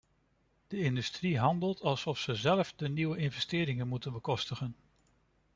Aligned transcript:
De 0.67 0.77
industrie 0.77 1.39
handelt 1.39 1.81
alsof 1.81 2.17
ze 2.19 2.35
zelf 2.35 2.73
de 2.75 2.89
nieuwe 2.89 3.17
investeringen 3.17 3.87
moet 3.87 4.11
bekostigen. 4.11 4.75